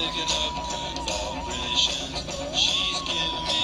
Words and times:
She's 0.00 0.08
giving 3.04 3.44
me. 3.44 3.60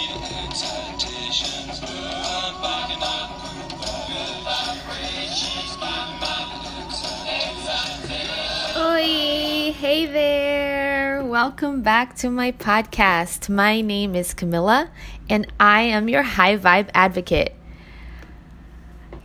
Oi, 8.77 9.73
hey 9.73 10.05
there. 10.05 11.25
Welcome 11.25 11.81
back 11.81 12.15
to 12.17 12.29
my 12.29 12.53
podcast. 12.53 13.49
My 13.49 13.81
name 13.81 14.15
is 14.15 14.35
Camilla 14.35 14.91
and 15.31 15.51
I 15.59 15.81
am 15.83 16.11
your 16.11 16.23
high 16.23 16.59
vibe 16.59 16.91
advocate. 16.93 17.55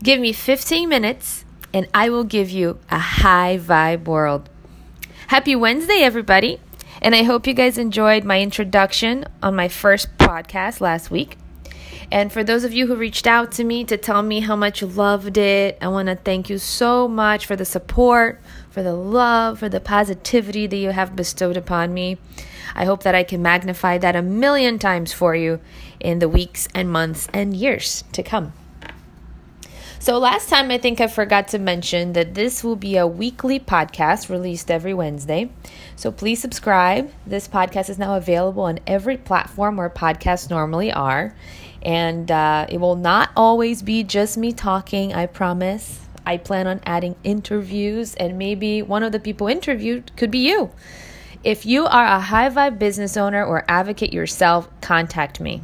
Give 0.01 0.21
me 0.21 0.31
15 0.31 0.87
minutes 0.87 1.43
and 1.73 1.89
I 1.93 2.09
will 2.09 2.23
give 2.23 2.49
you 2.49 2.79
a 2.89 2.99
high 2.99 3.57
vibe 3.57 4.05
world. 4.05 4.49
Happy 5.27 5.57
Wednesday, 5.57 6.03
everybody. 6.03 6.61
And 7.01 7.15
I 7.15 7.23
hope 7.23 7.47
you 7.47 7.53
guys 7.53 7.79
enjoyed 7.79 8.23
my 8.23 8.39
introduction 8.39 9.25
on 9.41 9.55
my 9.55 9.67
first 9.67 10.15
podcast 10.17 10.81
last 10.81 11.09
week. 11.09 11.35
And 12.11 12.31
for 12.31 12.43
those 12.43 12.63
of 12.63 12.73
you 12.73 12.87
who 12.87 12.95
reached 12.95 13.25
out 13.25 13.51
to 13.53 13.63
me 13.63 13.83
to 13.85 13.97
tell 13.97 14.21
me 14.21 14.41
how 14.41 14.55
much 14.55 14.81
you 14.81 14.87
loved 14.87 15.37
it, 15.37 15.77
I 15.81 15.87
want 15.87 16.09
to 16.09 16.15
thank 16.15 16.49
you 16.49 16.59
so 16.59 17.07
much 17.07 17.45
for 17.45 17.55
the 17.55 17.65
support, 17.65 18.39
for 18.69 18.83
the 18.83 18.93
love, 18.93 19.59
for 19.59 19.69
the 19.69 19.79
positivity 19.79 20.67
that 20.67 20.75
you 20.75 20.91
have 20.91 21.15
bestowed 21.15 21.57
upon 21.57 21.93
me. 21.93 22.17
I 22.75 22.85
hope 22.85 23.01
that 23.03 23.15
I 23.15 23.23
can 23.23 23.41
magnify 23.41 23.97
that 23.97 24.15
a 24.15 24.21
million 24.21 24.77
times 24.77 25.11
for 25.11 25.35
you 25.35 25.59
in 25.99 26.19
the 26.19 26.29
weeks 26.29 26.67
and 26.75 26.91
months 26.91 27.27
and 27.33 27.55
years 27.55 28.03
to 28.11 28.21
come. 28.21 28.53
So, 30.01 30.17
last 30.17 30.49
time 30.49 30.71
I 30.71 30.79
think 30.79 30.99
I 30.99 31.05
forgot 31.05 31.49
to 31.49 31.59
mention 31.59 32.13
that 32.13 32.33
this 32.33 32.63
will 32.63 32.75
be 32.75 32.97
a 32.97 33.05
weekly 33.05 33.59
podcast 33.59 34.29
released 34.29 34.71
every 34.71 34.95
Wednesday. 34.95 35.51
So, 35.95 36.11
please 36.11 36.41
subscribe. 36.41 37.11
This 37.27 37.47
podcast 37.47 37.87
is 37.87 37.99
now 37.99 38.15
available 38.15 38.63
on 38.63 38.79
every 38.87 39.15
platform 39.15 39.77
where 39.77 39.91
podcasts 39.91 40.49
normally 40.49 40.91
are. 40.91 41.35
And 41.83 42.31
uh, 42.31 42.65
it 42.67 42.79
will 42.79 42.95
not 42.95 43.29
always 43.35 43.83
be 43.83 44.03
just 44.03 44.39
me 44.39 44.53
talking, 44.53 45.13
I 45.13 45.27
promise. 45.27 45.99
I 46.25 46.37
plan 46.37 46.65
on 46.65 46.81
adding 46.83 47.15
interviews, 47.23 48.15
and 48.15 48.39
maybe 48.39 48.81
one 48.81 49.03
of 49.03 49.11
the 49.11 49.19
people 49.19 49.45
interviewed 49.45 50.17
could 50.17 50.31
be 50.31 50.39
you. 50.39 50.71
If 51.43 51.63
you 51.67 51.85
are 51.85 52.05
a 52.07 52.19
high 52.19 52.49
vibe 52.49 52.79
business 52.79 53.17
owner 53.17 53.45
or 53.45 53.65
advocate 53.67 54.13
yourself, 54.13 54.67
contact 54.81 55.39
me. 55.39 55.61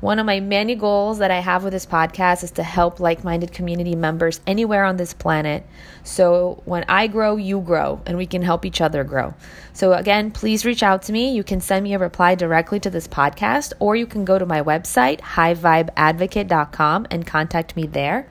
One 0.00 0.20
of 0.20 0.26
my 0.26 0.38
many 0.38 0.76
goals 0.76 1.18
that 1.18 1.32
I 1.32 1.40
have 1.40 1.64
with 1.64 1.72
this 1.72 1.84
podcast 1.84 2.44
is 2.44 2.52
to 2.52 2.62
help 2.62 3.00
like 3.00 3.24
minded 3.24 3.50
community 3.50 3.96
members 3.96 4.40
anywhere 4.46 4.84
on 4.84 4.96
this 4.96 5.12
planet. 5.12 5.66
So 6.04 6.62
when 6.66 6.84
I 6.88 7.08
grow, 7.08 7.34
you 7.34 7.60
grow, 7.60 8.00
and 8.06 8.16
we 8.16 8.24
can 8.24 8.42
help 8.42 8.64
each 8.64 8.80
other 8.80 9.02
grow. 9.02 9.34
So 9.72 9.94
again, 9.94 10.30
please 10.30 10.64
reach 10.64 10.84
out 10.84 11.02
to 11.02 11.12
me. 11.12 11.34
You 11.34 11.42
can 11.42 11.60
send 11.60 11.82
me 11.82 11.94
a 11.94 11.98
reply 11.98 12.36
directly 12.36 12.78
to 12.80 12.90
this 12.90 13.08
podcast, 13.08 13.72
or 13.80 13.96
you 13.96 14.06
can 14.06 14.24
go 14.24 14.38
to 14.38 14.46
my 14.46 14.62
website, 14.62 15.20
highvibeadvocate.com, 15.20 17.06
and 17.10 17.26
contact 17.26 17.74
me 17.74 17.86
there. 17.88 18.30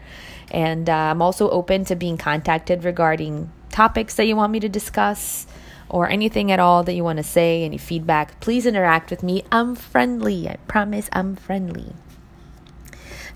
And 0.49 0.89
uh, 0.89 0.93
I'm 0.93 1.21
also 1.21 1.49
open 1.49 1.83
to 1.85 1.97
being 1.97 2.17
contacted 2.17 2.85
regarding 2.85 3.51
topics 3.69 4.15
that 4.15 4.25
you 4.25 4.37
want 4.37 4.53
me 4.53 4.61
to 4.61 4.69
discuss 4.69 5.45
or 5.89 6.09
anything 6.09 6.51
at 6.51 6.59
all 6.59 6.83
that 6.83 6.93
you 6.93 7.03
want 7.03 7.17
to 7.17 7.23
say, 7.23 7.63
any 7.63 7.77
feedback, 7.77 8.39
please 8.39 8.65
interact 8.65 9.09
with 9.09 9.23
me. 9.23 9.43
I'm 9.51 9.75
friendly. 9.75 10.49
I 10.49 10.57
promise 10.67 11.09
I'm 11.13 11.35
friendly. 11.35 11.93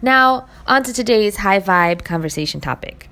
Now, 0.01 0.47
on 0.65 0.83
to 0.83 0.93
today's 0.93 1.37
high 1.37 1.59
vibe 1.59 2.03
conversation 2.03 2.59
topic. 2.59 3.10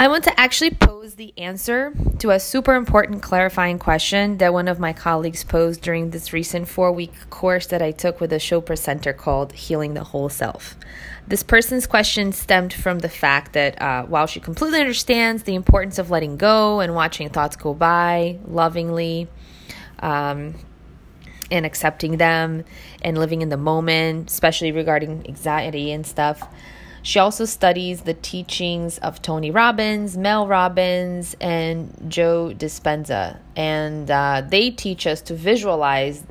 I 0.00 0.06
want 0.06 0.22
to 0.24 0.40
actually 0.40 0.70
pose 0.70 1.16
the 1.16 1.34
answer 1.36 1.92
to 2.20 2.30
a 2.30 2.38
super 2.38 2.76
important 2.76 3.20
clarifying 3.20 3.80
question 3.80 4.38
that 4.38 4.52
one 4.52 4.68
of 4.68 4.78
my 4.78 4.92
colleagues 4.92 5.42
posed 5.42 5.82
during 5.82 6.10
this 6.10 6.32
recent 6.32 6.68
four 6.68 6.92
week 6.92 7.12
course 7.30 7.66
that 7.66 7.82
I 7.82 7.90
took 7.90 8.20
with 8.20 8.32
a 8.32 8.38
show 8.38 8.60
presenter 8.60 9.12
called 9.12 9.52
Healing 9.54 9.94
the 9.94 10.04
Whole 10.04 10.28
Self. 10.28 10.76
This 11.26 11.42
person's 11.42 11.88
question 11.88 12.30
stemmed 12.30 12.72
from 12.72 13.00
the 13.00 13.08
fact 13.08 13.54
that 13.54 13.82
uh, 13.82 14.04
while 14.04 14.28
she 14.28 14.38
completely 14.38 14.78
understands 14.78 15.42
the 15.42 15.56
importance 15.56 15.98
of 15.98 16.12
letting 16.12 16.36
go 16.36 16.78
and 16.78 16.94
watching 16.94 17.28
thoughts 17.28 17.56
go 17.56 17.74
by 17.74 18.38
lovingly, 18.46 19.26
um, 19.98 20.54
and 21.50 21.66
accepting 21.66 22.18
them 22.18 22.64
and 23.02 23.18
living 23.18 23.42
in 23.42 23.48
the 23.48 23.56
moment, 23.56 24.30
especially 24.30 24.70
regarding 24.70 25.26
anxiety 25.26 25.90
and 25.90 26.06
stuff. 26.06 26.46
She 27.08 27.18
also 27.18 27.46
studies 27.46 28.02
the 28.02 28.12
teachings 28.12 28.98
of 28.98 29.22
Tony 29.22 29.50
Robbins, 29.50 30.14
Mel 30.18 30.46
Robbins, 30.46 31.34
and 31.40 31.90
Joe 32.06 32.52
Dispenza. 32.54 33.38
And 33.56 34.10
uh, 34.10 34.42
they 34.46 34.68
teach 34.68 35.06
us 35.06 35.22
to 35.22 35.34
visualize 35.34 36.22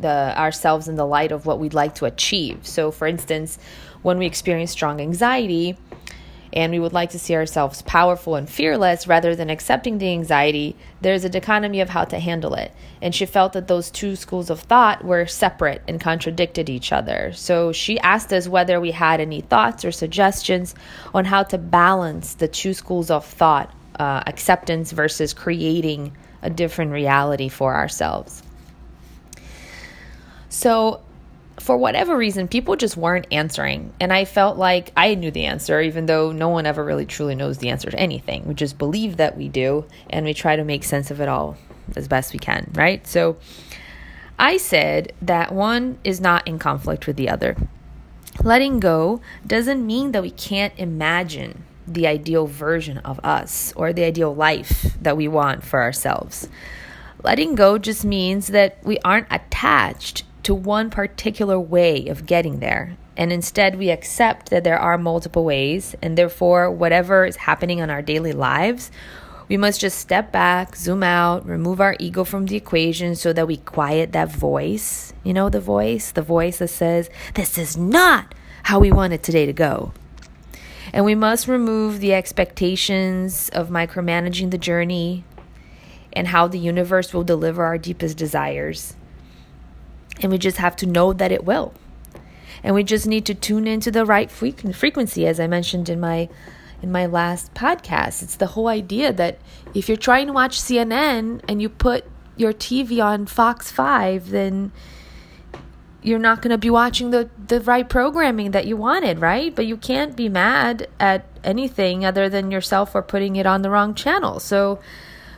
the, 0.00 0.34
ourselves 0.34 0.88
in 0.88 0.96
the 0.96 1.04
light 1.04 1.32
of 1.32 1.44
what 1.44 1.58
we'd 1.58 1.74
like 1.74 1.96
to 1.96 2.06
achieve. 2.06 2.66
So, 2.66 2.90
for 2.90 3.06
instance, 3.06 3.58
when 4.00 4.16
we 4.16 4.24
experience 4.24 4.70
strong 4.70 5.02
anxiety 5.02 5.76
and 6.52 6.72
we 6.72 6.78
would 6.78 6.92
like 6.92 7.10
to 7.10 7.18
see 7.18 7.34
ourselves 7.34 7.82
powerful 7.82 8.34
and 8.34 8.48
fearless 8.48 9.06
rather 9.06 9.34
than 9.34 9.48
accepting 9.48 9.98
the 9.98 10.10
anxiety, 10.10 10.76
there's 11.00 11.24
a 11.24 11.28
dichotomy 11.28 11.80
of 11.80 11.88
how 11.88 12.04
to 12.04 12.18
handle 12.18 12.54
it. 12.54 12.72
And 13.00 13.14
she 13.14 13.26
felt 13.26 13.54
that 13.54 13.68
those 13.68 13.90
two 13.90 14.16
schools 14.16 14.50
of 14.50 14.60
thought 14.60 15.04
were 15.04 15.26
separate 15.26 15.82
and 15.88 16.00
contradicted 16.00 16.68
each 16.68 16.92
other. 16.92 17.32
So 17.32 17.72
she 17.72 17.98
asked 18.00 18.32
us 18.32 18.48
whether 18.48 18.80
we 18.80 18.90
had 18.90 19.20
any 19.20 19.40
thoughts 19.40 19.84
or 19.84 19.92
suggestions 19.92 20.74
on 21.14 21.24
how 21.24 21.42
to 21.44 21.58
balance 21.58 22.34
the 22.34 22.48
two 22.48 22.74
schools 22.74 23.10
of 23.10 23.24
thought, 23.24 23.72
uh, 23.98 24.22
acceptance 24.26 24.92
versus 24.92 25.32
creating 25.32 26.16
a 26.42 26.50
different 26.50 26.92
reality 26.92 27.48
for 27.48 27.74
ourselves. 27.74 28.42
So 30.48 31.00
for 31.58 31.76
whatever 31.76 32.16
reason, 32.16 32.48
people 32.48 32.76
just 32.76 32.96
weren't 32.96 33.26
answering. 33.30 33.92
And 34.00 34.12
I 34.12 34.24
felt 34.24 34.56
like 34.56 34.92
I 34.96 35.14
knew 35.14 35.30
the 35.30 35.44
answer, 35.44 35.80
even 35.80 36.06
though 36.06 36.32
no 36.32 36.48
one 36.48 36.66
ever 36.66 36.84
really 36.84 37.06
truly 37.06 37.34
knows 37.34 37.58
the 37.58 37.68
answer 37.68 37.90
to 37.90 37.98
anything. 37.98 38.46
We 38.46 38.54
just 38.54 38.78
believe 38.78 39.18
that 39.18 39.36
we 39.36 39.48
do, 39.48 39.86
and 40.10 40.24
we 40.24 40.34
try 40.34 40.56
to 40.56 40.64
make 40.64 40.84
sense 40.84 41.10
of 41.10 41.20
it 41.20 41.28
all 41.28 41.56
as 41.96 42.08
best 42.08 42.32
we 42.32 42.38
can, 42.38 42.70
right? 42.74 43.06
So 43.06 43.36
I 44.38 44.56
said 44.56 45.12
that 45.22 45.52
one 45.52 45.98
is 46.04 46.20
not 46.20 46.46
in 46.48 46.58
conflict 46.58 47.06
with 47.06 47.16
the 47.16 47.28
other. 47.28 47.56
Letting 48.42 48.80
go 48.80 49.20
doesn't 49.46 49.86
mean 49.86 50.12
that 50.12 50.22
we 50.22 50.30
can't 50.30 50.72
imagine 50.78 51.64
the 51.86 52.06
ideal 52.06 52.46
version 52.46 52.98
of 52.98 53.20
us 53.22 53.72
or 53.76 53.92
the 53.92 54.04
ideal 54.04 54.34
life 54.34 54.96
that 55.00 55.16
we 55.16 55.28
want 55.28 55.64
for 55.64 55.82
ourselves. 55.82 56.48
Letting 57.22 57.54
go 57.54 57.78
just 57.78 58.04
means 58.04 58.48
that 58.48 58.78
we 58.82 58.98
aren't 59.04 59.26
attached 59.30 60.24
to 60.42 60.54
one 60.54 60.90
particular 60.90 61.58
way 61.58 62.08
of 62.08 62.26
getting 62.26 62.60
there. 62.60 62.96
And 63.16 63.32
instead, 63.32 63.76
we 63.76 63.90
accept 63.90 64.50
that 64.50 64.64
there 64.64 64.78
are 64.78 64.96
multiple 64.96 65.44
ways, 65.44 65.94
and 66.00 66.16
therefore, 66.16 66.70
whatever 66.70 67.26
is 67.26 67.36
happening 67.36 67.78
in 67.78 67.90
our 67.90 68.02
daily 68.02 68.32
lives, 68.32 68.90
we 69.48 69.56
must 69.56 69.80
just 69.80 69.98
step 69.98 70.32
back, 70.32 70.76
zoom 70.76 71.02
out, 71.02 71.46
remove 71.46 71.80
our 71.80 71.94
ego 71.98 72.24
from 72.24 72.46
the 72.46 72.56
equation 72.56 73.14
so 73.14 73.32
that 73.34 73.46
we 73.46 73.58
quiet 73.58 74.12
that 74.12 74.32
voice. 74.32 75.12
You 75.24 75.34
know, 75.34 75.50
the 75.50 75.60
voice, 75.60 76.10
the 76.10 76.22
voice 76.22 76.58
that 76.58 76.68
says, 76.68 77.10
This 77.34 77.58
is 77.58 77.76
not 77.76 78.34
how 78.64 78.78
we 78.78 78.90
want 78.90 79.12
it 79.12 79.22
today 79.22 79.44
to 79.44 79.52
go. 79.52 79.92
And 80.92 81.04
we 81.04 81.14
must 81.14 81.48
remove 81.48 82.00
the 82.00 82.14
expectations 82.14 83.48
of 83.50 83.68
micromanaging 83.68 84.50
the 84.50 84.58
journey 84.58 85.24
and 86.12 86.28
how 86.28 86.48
the 86.48 86.58
universe 86.58 87.12
will 87.12 87.24
deliver 87.24 87.64
our 87.64 87.78
deepest 87.78 88.16
desires. 88.16 88.94
And 90.20 90.30
we 90.30 90.38
just 90.38 90.58
have 90.58 90.76
to 90.76 90.86
know 90.86 91.12
that 91.12 91.32
it 91.32 91.44
will. 91.44 91.74
And 92.62 92.74
we 92.74 92.84
just 92.84 93.06
need 93.06 93.26
to 93.26 93.34
tune 93.34 93.66
into 93.66 93.90
the 93.90 94.06
right 94.06 94.30
frequency, 94.30 95.26
as 95.26 95.40
I 95.40 95.46
mentioned 95.46 95.88
in 95.88 95.98
my 95.98 96.28
in 96.80 96.90
my 96.90 97.06
last 97.06 97.54
podcast. 97.54 98.22
It's 98.22 98.36
the 98.36 98.48
whole 98.48 98.66
idea 98.66 99.12
that 99.12 99.38
if 99.72 99.88
you're 99.88 99.96
trying 99.96 100.26
to 100.26 100.32
watch 100.32 100.60
CNN 100.60 101.40
and 101.48 101.62
you 101.62 101.68
put 101.68 102.04
your 102.36 102.52
TV 102.52 103.02
on 103.02 103.26
Fox 103.26 103.70
5, 103.70 104.30
then 104.30 104.72
you're 106.02 106.18
not 106.18 106.42
going 106.42 106.50
to 106.50 106.58
be 106.58 106.70
watching 106.70 107.10
the, 107.10 107.30
the 107.46 107.60
right 107.60 107.88
programming 107.88 108.50
that 108.50 108.66
you 108.66 108.76
wanted, 108.76 109.20
right? 109.20 109.54
But 109.54 109.66
you 109.66 109.76
can't 109.76 110.16
be 110.16 110.28
mad 110.28 110.88
at 110.98 111.26
anything 111.44 112.04
other 112.04 112.28
than 112.28 112.50
yourself 112.50 112.92
for 112.92 113.02
putting 113.02 113.36
it 113.36 113.46
on 113.46 113.62
the 113.62 113.70
wrong 113.70 113.94
channel. 113.94 114.40
So 114.40 114.80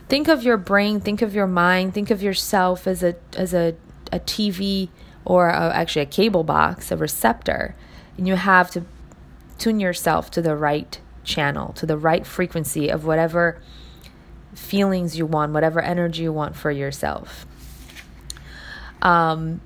think 0.09 0.27
of 0.27 0.43
your 0.43 0.57
brain, 0.57 0.99
think 0.99 1.21
of 1.21 1.35
your 1.35 1.47
mind, 1.47 1.93
think 1.93 2.09
of 2.09 2.23
yourself 2.23 2.87
as 2.87 3.03
a 3.03 3.15
as 3.37 3.53
a 3.53 3.75
a 4.11 4.19
TV 4.19 4.89
or 5.23 5.49
a, 5.49 5.73
actually 5.73 6.03
a 6.03 6.07
cable 6.07 6.43
box, 6.43 6.91
a 6.91 6.97
receptor, 6.97 7.75
and 8.17 8.27
you 8.27 8.35
have 8.35 8.69
to 8.71 8.83
tune 9.57 9.79
yourself 9.79 10.29
to 10.31 10.41
the 10.41 10.55
right 10.55 10.99
channel, 11.23 11.73
to 11.73 11.85
the 11.85 11.97
right 11.97 12.25
frequency 12.25 12.89
of 12.89 13.05
whatever 13.05 13.59
feelings 14.53 15.17
you 15.17 15.25
want, 15.25 15.51
whatever 15.51 15.81
energy 15.81 16.23
you 16.23 16.33
want 16.33 16.55
for 16.55 16.71
yourself. 16.71 17.45
Um, 19.01 19.61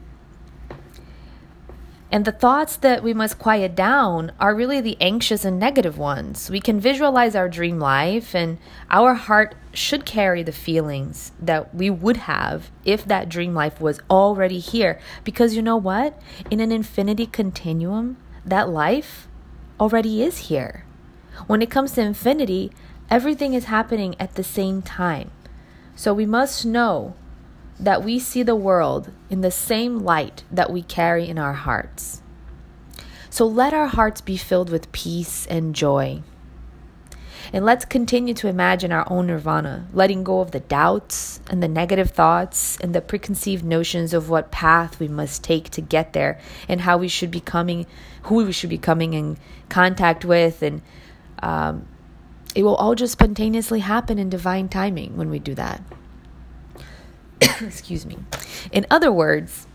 And 2.11 2.25
the 2.25 2.31
thoughts 2.31 2.75
that 2.77 3.03
we 3.03 3.13
must 3.13 3.38
quiet 3.38 3.75
down 3.75 4.31
are 4.39 4.56
really 4.56 4.81
the 4.81 4.97
anxious 5.00 5.45
and 5.45 5.59
negative 5.59 5.97
ones. 5.97 6.50
We 6.50 6.59
can 6.59 6.79
visualize 6.79 7.35
our 7.35 7.47
dream 7.47 7.79
life, 7.79 8.33
and 8.33 8.57
our 8.89 9.13
heart 9.13 9.53
should 9.73 10.06
carry 10.06 10.41
the 10.41 10.51
feelings 10.51 11.31
that 11.39 11.73
we 11.73 11.91
would 11.91 12.17
have 12.17 12.71
if 12.83 13.06
that 13.06 13.29
dream 13.29 13.53
life 13.53 13.79
was 13.79 14.00
already 14.09 14.57
here. 14.57 15.00
Because 15.23 15.56
you 15.56 15.61
know 15.61 15.77
what? 15.77 16.19
In 16.50 16.59
an 16.59 16.71
infinity 16.71 17.27
continuum, 17.27 18.17
that 18.44 18.69
life 18.69 19.27
already 19.79 20.23
is 20.23 20.50
here. 20.50 20.85
When 21.45 21.61
it 21.61 21.69
comes 21.69 21.91
to 21.91 22.01
infinity, 22.01 22.71
everything 23.11 23.53
is 23.53 23.65
happening 23.65 24.15
at 24.19 24.33
the 24.33 24.44
same 24.44 24.81
time. 24.81 25.29
So 25.95 26.13
we 26.13 26.25
must 26.25 26.65
know 26.65 27.13
that 27.80 28.04
we 28.04 28.20
see 28.20 28.44
the 28.44 28.56
world 28.56 29.12
in 29.30 29.42
the 29.42 29.52
same 29.52 30.00
light 30.00 30.44
that 30.52 30.72
we 30.72 30.81
carry 30.81 31.28
in 31.28 31.38
our 31.38 31.54
hearts. 31.54 32.22
So 33.30 33.46
let 33.46 33.74
our 33.74 33.88
hearts 33.88 34.22
be 34.22 34.38
filled 34.38 34.70
with 34.70 34.92
peace 34.92 35.46
and 35.46 35.74
joy. 35.74 36.24
And 37.52 37.66
let's 37.66 37.86
continue 37.86 38.34
to 38.36 38.48
imagine 38.48 38.92
our 38.92 39.10
own 39.12 39.28
nirvana, 39.28 39.88
letting 39.94 40.24
go 40.24 40.42
of 40.42 40.52
the 40.52 40.60
doubts 40.60 41.40
and 41.50 41.64
the 41.64 41.68
negative 41.68 42.12
thoughts 42.12 42.78
and 42.81 42.94
the 42.94 43.02
preconceived 43.02 43.64
notions 43.64 44.14
of 44.14 44.30
what 44.30 44.52
path 44.52 45.00
we 45.00 45.08
must 45.08 45.44
take 45.44 45.70
to 45.72 45.81
get 45.81 46.14
there 46.14 46.40
and 46.68 46.81
how 46.81 46.98
we 46.98 47.08
should 47.08 47.31
be 47.31 47.40
coming, 47.40 47.88
who 48.24 48.36
we 48.46 48.52
should 48.52 48.70
be 48.70 48.78
coming 48.78 49.14
in 49.14 49.38
contact 49.68 50.26
with. 50.26 50.62
And 50.62 50.81
um, 51.42 51.88
it 52.54 52.64
will 52.64 52.76
all 52.76 52.94
just 52.94 53.14
spontaneously 53.14 53.80
happen 53.80 54.20
in 54.20 54.30
divine 54.30 54.70
timing 54.70 55.18
when 55.18 55.30
we 55.30 55.40
do 55.40 55.56
that. 55.56 55.81
Excuse 57.62 58.06
me. 58.06 58.18
In 58.71 58.86
other 58.89 59.12
words, 59.12 59.68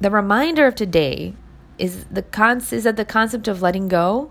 the 0.00 0.10
reminder 0.10 0.66
of 0.66 0.74
today 0.74 1.34
is 1.78 2.04
the 2.10 2.22
con- 2.22 2.62
is 2.70 2.84
that 2.84 2.96
the 2.96 3.04
concept 3.04 3.48
of 3.48 3.62
letting 3.62 3.88
go 3.88 4.30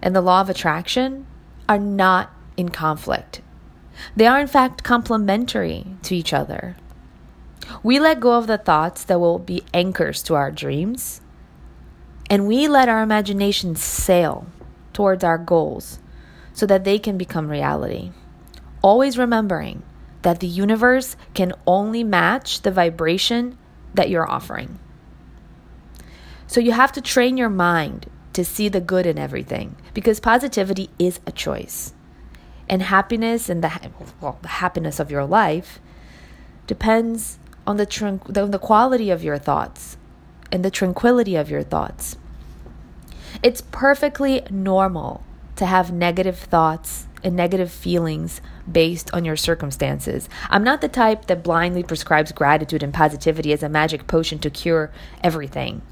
and 0.00 0.14
the 0.14 0.20
law 0.20 0.40
of 0.40 0.50
attraction 0.50 1.26
are 1.68 1.78
not 1.78 2.30
in 2.56 2.68
conflict. 2.68 3.40
They 4.16 4.26
are 4.26 4.40
in 4.40 4.46
fact 4.46 4.82
complementary 4.82 5.86
to 6.02 6.16
each 6.16 6.32
other. 6.32 6.76
We 7.82 8.00
let 8.00 8.20
go 8.20 8.32
of 8.32 8.48
the 8.48 8.58
thoughts 8.58 9.04
that 9.04 9.20
will 9.20 9.38
be 9.38 9.62
anchors 9.72 10.22
to 10.24 10.34
our 10.34 10.50
dreams, 10.50 11.20
and 12.28 12.46
we 12.48 12.66
let 12.66 12.88
our 12.88 13.02
imagination 13.02 13.76
sail 13.76 14.46
towards 14.92 15.22
our 15.22 15.38
goals 15.38 16.00
so 16.52 16.66
that 16.66 16.84
they 16.84 16.98
can 16.98 17.16
become 17.16 17.48
reality. 17.48 18.10
Always 18.82 19.16
remembering 19.16 19.82
that 20.22 20.40
the 20.40 20.46
universe 20.46 21.16
can 21.34 21.52
only 21.66 22.02
match 22.02 22.62
the 22.62 22.70
vibration 22.70 23.58
that 23.94 24.08
you're 24.08 24.30
offering. 24.30 24.78
So 26.46 26.60
you 26.60 26.72
have 26.72 26.92
to 26.92 27.00
train 27.00 27.36
your 27.36 27.48
mind 27.48 28.10
to 28.32 28.44
see 28.44 28.68
the 28.68 28.80
good 28.80 29.06
in 29.06 29.18
everything 29.18 29.76
because 29.94 30.20
positivity 30.20 30.90
is 30.98 31.20
a 31.26 31.32
choice. 31.32 31.92
And 32.68 32.82
happiness 32.82 33.48
and 33.48 33.62
the, 33.62 33.90
well, 34.20 34.38
the 34.42 34.48
happiness 34.48 34.98
of 35.00 35.10
your 35.10 35.24
life 35.24 35.80
depends 36.66 37.38
on 37.66 37.76
the, 37.76 37.86
tran- 37.86 38.24
the, 38.32 38.46
the 38.46 38.58
quality 38.58 39.10
of 39.10 39.22
your 39.22 39.38
thoughts 39.38 39.96
and 40.50 40.64
the 40.64 40.70
tranquility 40.70 41.36
of 41.36 41.50
your 41.50 41.62
thoughts. 41.62 42.16
It's 43.42 43.62
perfectly 43.70 44.42
normal 44.50 45.24
to 45.56 45.66
have 45.66 45.92
negative 45.92 46.38
thoughts 46.38 47.08
and 47.24 47.36
negative 47.36 47.70
feelings 47.70 48.40
based 48.70 49.12
on 49.12 49.24
your 49.24 49.36
circumstances. 49.36 50.28
I'm 50.50 50.64
not 50.64 50.80
the 50.80 50.88
type 50.88 51.26
that 51.26 51.42
blindly 51.42 51.82
prescribes 51.82 52.32
gratitude 52.32 52.82
and 52.82 52.92
positivity 52.92 53.52
as 53.52 53.62
a 53.62 53.68
magic 53.68 54.06
potion 54.06 54.38
to 54.40 54.50
cure 54.50 54.90
everything. 55.22 55.82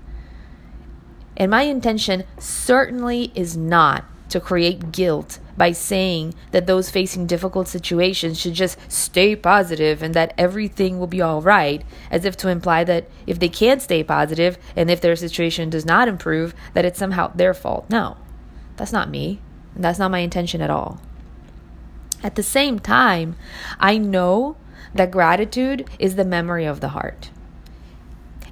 And 1.37 1.51
my 1.51 1.63
intention 1.63 2.25
certainly 2.39 3.33
is 3.35 3.57
not 3.57 4.05
to 4.29 4.41
create 4.41 4.93
guilt 4.93 5.41
by 5.57 5.73
saying 5.73 6.35
that 6.53 6.67
those 6.67 6.91
facing 6.91 7.27
difficult 7.27 7.69
situations 7.69 8.39
should 8.39 8.55
just 8.55 8.79
stay 8.91 9.37
positive 9.37 10.03
and 10.03 10.15
that 10.15 10.33
everything 10.39 10.99
will 10.99 11.07
be 11.07 11.21
all 11.21 11.43
right, 11.43 11.83
as 12.11 12.25
if 12.25 12.37
to 12.37 12.49
imply 12.49 12.85
that 12.85 13.09
if 13.27 13.39
they 13.39 13.49
can't 13.49 13.83
stay 13.83 14.03
positive 14.03 14.57
and 14.77 14.91
if 14.91 15.01
their 15.01 15.17
situation 15.17 15.69
does 15.69 15.85
not 15.85 16.09
improve, 16.09 16.55
that 16.75 16.85
it's 16.85 16.99
somehow 16.99 17.31
their 17.35 17.53
fault. 17.53 17.91
No, 17.91 18.17
that's 18.77 18.93
not 18.93 19.11
me. 19.11 19.41
And 19.75 19.85
that's 19.85 19.99
not 19.99 20.11
my 20.11 20.21
intention 20.21 20.61
at 20.61 20.71
all. 20.71 21.01
At 22.23 22.35
the 22.35 22.43
same 22.43 22.79
time, 22.79 23.37
I 23.79 23.99
know 23.99 24.57
that 24.95 25.11
gratitude 25.11 25.89
is 25.99 26.17
the 26.17 26.25
memory 26.25 26.67
of 26.67 26.81
the 26.81 26.89
heart. 26.89 27.31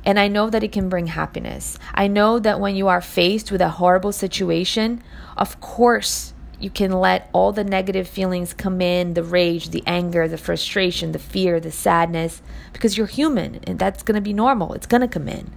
And 0.05 0.19
I 0.19 0.29
know 0.29 0.49
that 0.49 0.63
it 0.63 0.73
can 0.73 0.89
bring 0.89 1.09
happiness. 1.09 1.79
I 1.93 2.07
know 2.07 2.39
that 2.39 2.61
when 2.61 2.77
you 2.77 2.89
are 2.89 3.01
faced 3.01 3.53
with 3.53 3.61
a 3.61 3.69
horrible 3.69 4.13
situation, 4.13 5.03
of 5.37 5.61
course, 5.61 6.33
you 6.61 6.71
can 6.71 6.93
let 6.93 7.29
all 7.33 7.53
the 7.53 7.63
negative 7.63 8.09
feelings 8.09 8.53
come 8.53 8.81
in 8.81 9.15
the 9.15 9.23
rage, 9.23 9.71
the 9.71 9.85
anger, 9.87 10.27
the 10.27 10.39
frustration, 10.39 11.13
the 11.13 11.19
fear, 11.19 11.61
the 11.61 11.71
sadness 11.71 12.43
because 12.73 12.97
you're 12.97 13.07
human 13.07 13.61
and 13.65 13.79
that's 13.79 14.03
going 14.03 14.17
to 14.17 14.21
be 14.21 14.33
normal. 14.33 14.73
It's 14.73 14.87
going 14.87 15.03
to 15.03 15.09
come 15.09 15.29
in. 15.29 15.53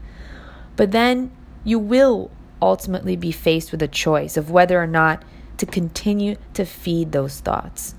But 0.76 0.92
then 0.92 1.32
you 1.64 1.80
will 1.80 2.30
ultimately 2.62 3.16
be 3.16 3.32
faced 3.32 3.72
with 3.72 3.82
a 3.82 3.88
choice 3.88 4.38
of 4.38 4.52
whether 4.52 4.82
or 4.82 4.88
not 4.88 5.24
to 5.58 5.66
continue 5.66 6.36
to 6.54 6.66
feed 6.66 7.12
those 7.12 7.40
thoughts. 7.40 7.96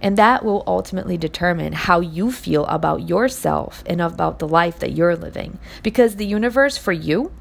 And 0.00 0.16
that 0.16 0.44
will 0.44 0.62
ultimately 0.66 1.16
determine 1.16 1.72
how 1.72 2.00
you 2.00 2.30
feel 2.30 2.64
about 2.66 3.08
yourself 3.08 3.82
and 3.86 4.00
about 4.00 4.38
the 4.38 4.46
life 4.46 4.78
that 4.78 4.92
you're 4.92 5.16
living. 5.16 5.58
Because 5.82 6.16
the 6.16 6.26
universe 6.26 6.76
for 6.76 6.92
you 6.92 7.32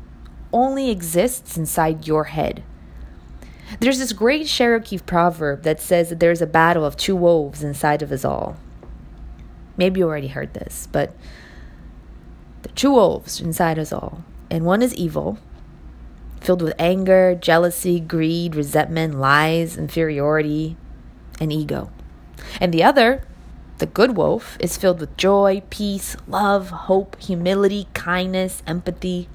only 0.51 0.89
exists 0.89 1.57
inside 1.57 2.07
your 2.07 2.25
head. 2.25 2.63
There's 3.80 4.00
this 4.00 4.13
great 4.13 4.48
Cherokee 4.48 4.98
proverb 4.98 5.63
that 5.63 5.81
says 5.81 6.09
that 6.09 6.19
there's 6.19 6.42
a 6.42 6.48
battle 6.48 6.86
of 6.86 6.95
two 6.95 7.15
wolves 7.15 7.63
inside 7.63 8.01
of 8.01 8.12
us 8.12 8.24
all. 8.24 8.57
Maybe 9.75 10.00
you 10.00 10.07
already 10.07 10.30
heard 10.30 10.54
this, 10.54 10.88
but 10.92 11.13
the 12.63 12.69
two 12.69 12.92
wolves 12.92 13.39
inside 13.39 13.77
us 13.77 13.94
all. 13.94 14.24
And 14.50 14.65
one 14.65 14.81
is 14.81 14.95
evil, 14.95 15.38
filled 16.39 16.62
with 16.62 16.74
anger, 16.80 17.36
jealousy, 17.36 18.00
greed, 18.00 18.56
resentment, 18.56 19.19
lies, 19.19 19.77
inferiority, 19.77 20.77
and 21.39 21.51
ego. 21.51 21.92
And 22.60 22.74
the 22.74 22.84
other, 22.84 23.25
the 23.78 23.86
good 23.86 24.18
wolf, 24.18 24.57
is 24.60 24.78
filled 24.78 25.00
with 25.00 25.18
joy, 25.18 25.62
peace, 25.69 26.16
love, 26.28 26.69
hope, 26.69 27.19
humility, 27.22 27.88
kindness, 27.94 28.63
empathy, 28.66 29.30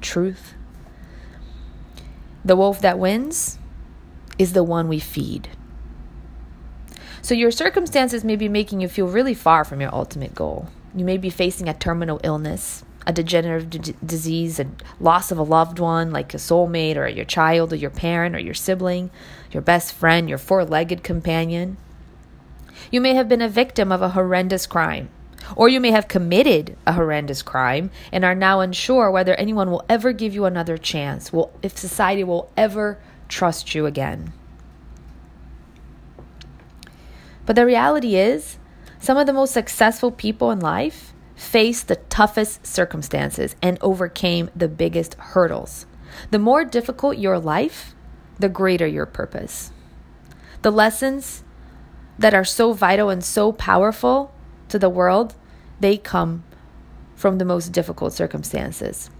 truth. 0.00 0.54
The 2.44 2.56
wolf 2.56 2.80
that 2.80 2.98
wins 2.98 3.58
is 4.38 4.52
the 4.52 4.64
one 4.64 4.88
we 4.88 4.98
feed. 4.98 5.48
So, 7.22 7.34
your 7.34 7.50
circumstances 7.50 8.24
may 8.24 8.36
be 8.36 8.48
making 8.48 8.80
you 8.80 8.88
feel 8.88 9.06
really 9.06 9.34
far 9.34 9.64
from 9.64 9.80
your 9.80 9.94
ultimate 9.94 10.34
goal. 10.34 10.68
You 10.94 11.04
may 11.04 11.18
be 11.18 11.28
facing 11.28 11.68
a 11.68 11.74
terminal 11.74 12.20
illness, 12.24 12.82
a 13.06 13.12
degenerative 13.12 13.70
d- 13.70 13.94
disease, 14.04 14.58
a 14.58 14.66
loss 14.98 15.30
of 15.30 15.38
a 15.38 15.42
loved 15.42 15.78
one, 15.78 16.10
like 16.10 16.32
a 16.32 16.38
soulmate, 16.38 16.96
or 16.96 17.06
your 17.06 17.26
child, 17.26 17.74
or 17.74 17.76
your 17.76 17.90
parent, 17.90 18.34
or 18.34 18.38
your 18.38 18.54
sibling, 18.54 19.10
your 19.52 19.62
best 19.62 19.92
friend, 19.92 20.28
your 20.28 20.38
four 20.38 20.64
legged 20.64 21.02
companion. 21.04 21.76
You 22.90 23.00
may 23.00 23.14
have 23.14 23.28
been 23.28 23.42
a 23.42 23.48
victim 23.48 23.92
of 23.92 24.02
a 24.02 24.10
horrendous 24.10 24.66
crime, 24.66 25.10
or 25.54 25.68
you 25.68 25.80
may 25.80 25.92
have 25.92 26.08
committed 26.08 26.76
a 26.86 26.94
horrendous 26.94 27.40
crime 27.40 27.90
and 28.12 28.24
are 28.24 28.34
now 28.34 28.60
unsure 28.60 29.10
whether 29.10 29.34
anyone 29.34 29.70
will 29.70 29.84
ever 29.88 30.12
give 30.12 30.34
you 30.34 30.44
another 30.44 30.76
chance, 30.76 31.32
will, 31.32 31.52
if 31.62 31.78
society 31.78 32.24
will 32.24 32.50
ever 32.56 32.98
trust 33.28 33.74
you 33.74 33.86
again. 33.86 34.32
But 37.46 37.56
the 37.56 37.66
reality 37.66 38.16
is, 38.16 38.58
some 38.98 39.16
of 39.16 39.26
the 39.26 39.32
most 39.32 39.52
successful 39.52 40.10
people 40.10 40.50
in 40.50 40.60
life 40.60 41.12
faced 41.36 41.88
the 41.88 41.96
toughest 41.96 42.66
circumstances 42.66 43.56
and 43.62 43.78
overcame 43.80 44.50
the 44.54 44.68
biggest 44.68 45.14
hurdles. 45.14 45.86
The 46.30 46.38
more 46.38 46.64
difficult 46.64 47.18
your 47.18 47.38
life, 47.38 47.94
the 48.38 48.48
greater 48.48 48.86
your 48.86 49.06
purpose. 49.06 49.70
The 50.62 50.70
lessons 50.70 51.44
that 52.20 52.34
are 52.34 52.44
so 52.44 52.72
vital 52.74 53.08
and 53.08 53.24
so 53.24 53.50
powerful 53.50 54.32
to 54.68 54.78
the 54.78 54.90
world, 54.90 55.34
they 55.80 55.96
come 55.96 56.44
from 57.16 57.38
the 57.38 57.44
most 57.44 57.72
difficult 57.72 58.12
circumstances. 58.12 59.10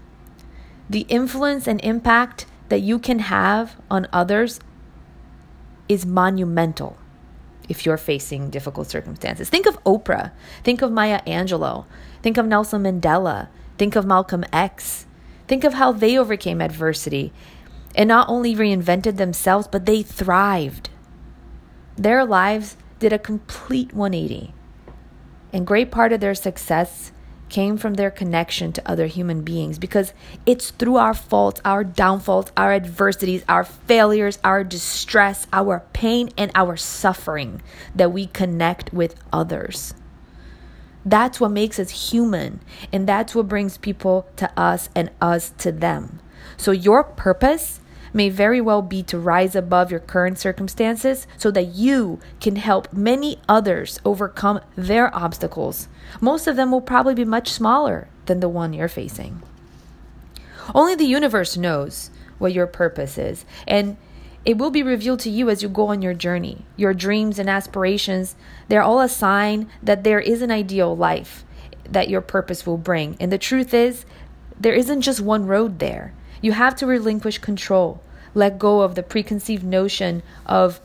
The 0.87 1.05
influence 1.09 1.67
and 1.67 1.83
impact 1.83 2.45
that 2.69 2.81
you 2.81 2.99
can 2.99 3.19
have 3.19 3.75
on 3.89 4.07
others 4.13 4.59
is 5.89 6.05
monumental 6.05 6.95
if 7.67 7.85
you're 7.85 7.97
facing 7.97 8.49
difficult 8.49 8.87
circumstances. 8.87 9.49
Think 9.49 9.65
of 9.65 9.83
Oprah, 9.83 10.31
think 10.63 10.81
of 10.81 10.91
Maya 10.91 11.21
Angelou, 11.25 11.85
think 12.21 12.37
of 12.37 12.45
Nelson 12.45 12.83
Mandela, 12.83 13.47
think 13.77 13.95
of 13.95 14.05
Malcolm 14.05 14.45
X. 14.53 15.07
Think 15.47 15.63
of 15.63 15.73
how 15.73 15.91
they 15.91 16.17
overcame 16.17 16.61
adversity 16.61 17.33
and 17.93 18.07
not 18.07 18.29
only 18.29 18.55
reinvented 18.55 19.17
themselves, 19.17 19.67
but 19.67 19.85
they 19.85 20.01
thrived. 20.01 20.89
Their 21.97 22.23
lives 22.23 22.77
did 23.01 23.11
a 23.11 23.19
complete 23.19 23.93
180. 23.93 24.53
And 25.51 25.67
great 25.67 25.91
part 25.91 26.13
of 26.13 26.21
their 26.21 26.35
success 26.35 27.11
came 27.49 27.75
from 27.75 27.95
their 27.95 28.11
connection 28.11 28.71
to 28.71 28.89
other 28.89 29.07
human 29.07 29.41
beings 29.41 29.77
because 29.77 30.13
it's 30.45 30.69
through 30.69 30.95
our 30.95 31.13
faults, 31.13 31.59
our 31.65 31.83
downfalls, 31.83 32.51
our 32.55 32.71
adversities, 32.71 33.43
our 33.49 33.65
failures, 33.65 34.39
our 34.43 34.63
distress, 34.63 35.47
our 35.51 35.83
pain, 35.91 36.29
and 36.37 36.51
our 36.55 36.77
suffering 36.77 37.61
that 37.93 38.13
we 38.13 38.27
connect 38.27 38.93
with 38.93 39.15
others. 39.33 39.93
That's 41.03 41.41
what 41.41 41.51
makes 41.51 41.79
us 41.79 42.11
human, 42.11 42.61
and 42.93 43.09
that's 43.09 43.33
what 43.33 43.47
brings 43.47 43.79
people 43.79 44.27
to 44.37 44.49
us 44.57 44.89
and 44.95 45.09
us 45.19 45.49
to 45.57 45.71
them. 45.71 46.21
So, 46.55 46.71
your 46.71 47.03
purpose 47.03 47.80
may 48.13 48.29
very 48.29 48.61
well 48.61 48.81
be 48.81 49.03
to 49.03 49.17
rise 49.17 49.55
above 49.55 49.91
your 49.91 49.99
current 49.99 50.37
circumstances 50.37 51.27
so 51.37 51.51
that 51.51 51.67
you 51.75 52.19
can 52.39 52.55
help 52.55 52.91
many 52.93 53.39
others 53.47 53.99
overcome 54.03 54.59
their 54.75 55.13
obstacles. 55.15 55.87
Most 56.19 56.47
of 56.47 56.55
them 56.55 56.71
will 56.71 56.81
probably 56.81 57.15
be 57.15 57.25
much 57.25 57.49
smaller 57.49 58.07
than 58.25 58.39
the 58.39 58.49
one 58.49 58.73
you're 58.73 58.87
facing. 58.87 59.41
Only 60.75 60.95
the 60.95 61.05
universe 61.05 61.57
knows 61.57 62.11
what 62.37 62.53
your 62.53 62.67
purpose 62.67 63.17
is, 63.17 63.45
and 63.67 63.97
it 64.43 64.57
will 64.57 64.71
be 64.71 64.83
revealed 64.83 65.19
to 65.21 65.29
you 65.29 65.49
as 65.49 65.61
you 65.61 65.69
go 65.69 65.87
on 65.87 66.01
your 66.01 66.13
journey. 66.13 66.65
Your 66.75 66.93
dreams 66.93 67.37
and 67.37 67.49
aspirations, 67.49 68.35
they're 68.67 68.81
all 68.81 69.01
a 69.01 69.09
sign 69.09 69.69
that 69.83 70.03
there 70.03 70.19
is 70.19 70.41
an 70.41 70.51
ideal 70.51 70.95
life 70.95 71.45
that 71.87 72.09
your 72.09 72.21
purpose 72.21 72.65
will 72.65 72.77
bring. 72.77 73.17
And 73.19 73.31
the 73.31 73.37
truth 73.37 73.73
is, 73.73 74.05
there 74.59 74.73
isn't 74.73 75.01
just 75.01 75.21
one 75.21 75.45
road 75.45 75.79
there. 75.79 76.13
You 76.41 76.53
have 76.53 76.75
to 76.77 76.85
relinquish 76.85 77.37
control, 77.37 78.01
let 78.33 78.59
go 78.59 78.81
of 78.81 78.95
the 78.95 79.03
preconceived 79.03 79.63
notion 79.63 80.23
of 80.45 80.81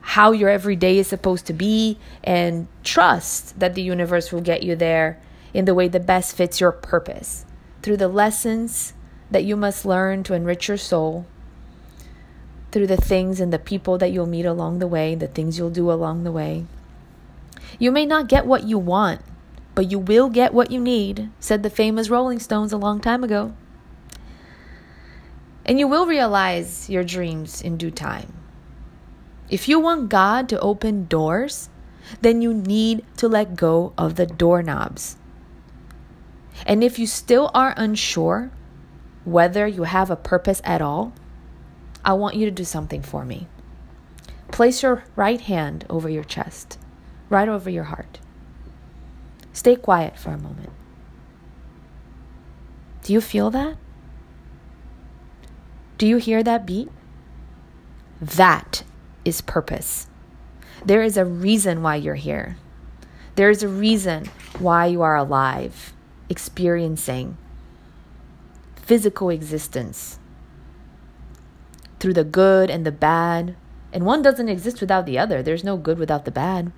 how 0.00 0.32
your 0.32 0.48
everyday 0.48 0.98
is 0.98 1.08
supposed 1.08 1.46
to 1.46 1.52
be, 1.52 1.98
and 2.24 2.68
trust 2.84 3.58
that 3.58 3.74
the 3.74 3.82
universe 3.82 4.32
will 4.32 4.40
get 4.40 4.62
you 4.62 4.76
there 4.76 5.20
in 5.52 5.64
the 5.64 5.74
way 5.74 5.88
that 5.88 6.06
best 6.06 6.36
fits 6.36 6.60
your 6.60 6.72
purpose 6.72 7.44
through 7.82 7.96
the 7.96 8.08
lessons 8.08 8.92
that 9.30 9.44
you 9.44 9.56
must 9.56 9.84
learn 9.84 10.22
to 10.22 10.34
enrich 10.34 10.68
your 10.68 10.76
soul, 10.76 11.26
through 12.72 12.86
the 12.86 12.96
things 12.96 13.40
and 13.40 13.52
the 13.52 13.58
people 13.58 13.98
that 13.98 14.12
you'll 14.12 14.26
meet 14.26 14.44
along 14.44 14.78
the 14.78 14.86
way, 14.86 15.14
the 15.14 15.26
things 15.26 15.58
you'll 15.58 15.70
do 15.70 15.90
along 15.90 16.24
the 16.24 16.32
way. 16.32 16.64
You 17.78 17.90
may 17.90 18.06
not 18.06 18.28
get 18.28 18.46
what 18.46 18.64
you 18.64 18.78
want, 18.78 19.20
but 19.74 19.90
you 19.90 19.98
will 19.98 20.28
get 20.28 20.54
what 20.54 20.70
you 20.70 20.80
need, 20.80 21.30
said 21.40 21.62
the 21.62 21.70
famous 21.70 22.10
Rolling 22.10 22.38
Stones 22.38 22.72
a 22.72 22.76
long 22.76 23.00
time 23.00 23.24
ago. 23.24 23.54
And 25.66 25.78
you 25.80 25.88
will 25.88 26.06
realize 26.06 26.88
your 26.88 27.04
dreams 27.04 27.60
in 27.60 27.76
due 27.76 27.90
time. 27.90 28.32
If 29.50 29.68
you 29.68 29.78
want 29.78 30.08
God 30.08 30.48
to 30.48 30.60
open 30.60 31.06
doors, 31.06 31.68
then 32.22 32.40
you 32.40 32.54
need 32.54 33.04
to 33.18 33.28
let 33.28 33.56
go 33.56 33.92
of 33.98 34.14
the 34.14 34.26
doorknobs. 34.26 35.16
And 36.64 36.82
if 36.82 36.98
you 36.98 37.06
still 37.06 37.50
are 37.52 37.74
unsure 37.76 38.50
whether 39.24 39.66
you 39.66 39.82
have 39.82 40.08
a 40.08 40.16
purpose 40.16 40.62
at 40.64 40.80
all, 40.80 41.12
I 42.04 42.12
want 42.12 42.36
you 42.36 42.46
to 42.46 42.52
do 42.52 42.64
something 42.64 43.02
for 43.02 43.24
me. 43.24 43.48
Place 44.52 44.82
your 44.84 45.04
right 45.16 45.40
hand 45.40 45.84
over 45.90 46.08
your 46.08 46.24
chest, 46.24 46.78
right 47.28 47.48
over 47.48 47.68
your 47.68 47.84
heart. 47.84 48.20
Stay 49.52 49.74
quiet 49.74 50.16
for 50.16 50.30
a 50.30 50.38
moment. 50.38 50.70
Do 53.02 53.12
you 53.12 53.20
feel 53.20 53.50
that? 53.50 53.76
Do 55.98 56.06
you 56.06 56.18
hear 56.18 56.42
that 56.42 56.66
beat? 56.66 56.90
That 58.20 58.82
is 59.24 59.40
purpose. 59.40 60.08
There 60.84 61.02
is 61.02 61.16
a 61.16 61.24
reason 61.24 61.82
why 61.82 61.96
you're 61.96 62.16
here. 62.16 62.58
There 63.34 63.50
is 63.50 63.62
a 63.62 63.68
reason 63.68 64.26
why 64.58 64.86
you 64.86 65.02
are 65.02 65.16
alive, 65.16 65.92
experiencing 66.28 67.36
physical 68.76 69.30
existence 69.30 70.18
through 71.98 72.14
the 72.14 72.24
good 72.24 72.70
and 72.70 72.84
the 72.84 72.92
bad. 72.92 73.56
And 73.92 74.04
one 74.04 74.22
doesn't 74.22 74.48
exist 74.48 74.80
without 74.80 75.06
the 75.06 75.18
other. 75.18 75.42
There's 75.42 75.64
no 75.64 75.76
good 75.76 75.98
without 75.98 76.24
the 76.24 76.30
bad. 76.30 76.72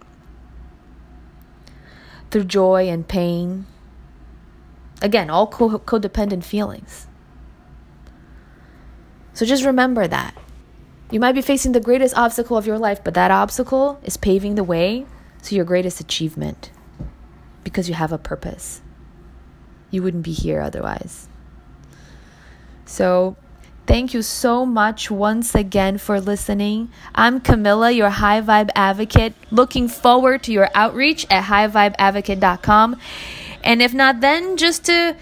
Through 2.30 2.44
joy 2.44 2.88
and 2.88 3.06
pain. 3.06 3.66
Again, 5.02 5.28
all 5.28 5.48
co- 5.48 5.80
codependent 5.80 6.44
feelings. 6.44 7.07
So 9.38 9.46
just 9.46 9.64
remember 9.64 10.08
that. 10.08 10.36
You 11.12 11.20
might 11.20 11.36
be 11.36 11.42
facing 11.42 11.70
the 11.70 11.78
greatest 11.78 12.18
obstacle 12.18 12.56
of 12.56 12.66
your 12.66 12.76
life, 12.76 13.04
but 13.04 13.14
that 13.14 13.30
obstacle 13.30 14.00
is 14.02 14.16
paving 14.16 14.56
the 14.56 14.64
way 14.64 15.06
to 15.44 15.54
your 15.54 15.64
greatest 15.64 16.00
achievement 16.00 16.72
because 17.62 17.88
you 17.88 17.94
have 17.94 18.10
a 18.10 18.18
purpose. 18.18 18.80
You 19.92 20.02
wouldn't 20.02 20.24
be 20.24 20.32
here 20.32 20.60
otherwise. 20.60 21.28
So, 22.84 23.36
thank 23.86 24.12
you 24.12 24.22
so 24.22 24.66
much 24.66 25.08
once 25.08 25.54
again 25.54 25.98
for 25.98 26.20
listening. 26.20 26.90
I'm 27.14 27.38
Camilla, 27.38 27.92
your 27.92 28.10
high 28.10 28.40
vibe 28.40 28.70
advocate, 28.74 29.34
looking 29.52 29.86
forward 29.86 30.42
to 30.42 30.52
your 30.52 30.68
outreach 30.74 31.28
at 31.30 31.44
highvibeadvocate.com. 31.44 32.96
And 33.62 33.82
if 33.82 33.94
not, 33.94 34.20
then 34.20 34.56
just 34.56 34.86
to 34.86 35.14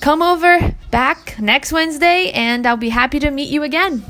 come 0.00 0.22
over 0.22 0.74
back 0.90 1.38
next 1.40 1.72
Wednesday 1.72 2.30
and 2.32 2.66
I'll 2.66 2.76
be 2.76 2.88
happy 2.88 3.18
to 3.20 3.30
meet 3.30 3.48
you 3.48 3.62
again. 3.62 4.04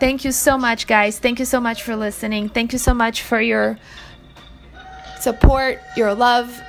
Thank 0.00 0.24
you 0.24 0.32
so 0.32 0.58
much, 0.58 0.86
guys. 0.86 1.18
Thank 1.18 1.38
you 1.38 1.44
so 1.44 1.60
much 1.60 1.82
for 1.82 1.96
listening. 1.96 2.48
Thank 2.48 2.72
you 2.72 2.78
so 2.78 2.92
much 2.92 3.22
for 3.22 3.40
your 3.40 3.78
support, 5.20 5.80
your 5.96 6.14
love, 6.14 6.60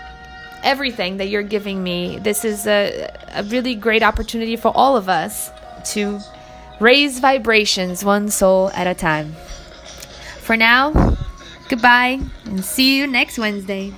everything 0.63 1.17
that 1.17 1.27
you're 1.27 1.43
giving 1.43 1.83
me. 1.83 2.19
This 2.19 2.45
is 2.45 2.67
a, 2.67 3.09
a 3.33 3.43
really 3.43 3.75
great 3.75 4.03
opportunity 4.03 4.55
for 4.55 4.71
all 4.75 4.95
of 4.95 5.09
us 5.09 5.49
to 5.93 6.19
raise 6.79 7.19
vibrations 7.19 8.03
one 8.03 8.29
soul 8.29 8.69
at 8.71 8.87
a 8.87 8.93
time. 8.93 9.33
For 10.39 10.55
now, 10.55 11.17
goodbye 11.69 12.21
and 12.45 12.63
see 12.63 12.97
you 12.97 13.07
next 13.07 13.37
Wednesday. 13.37 13.93